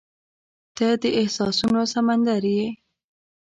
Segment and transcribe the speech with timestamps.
[0.77, 2.67] •ته د احساسونو سمندر یې.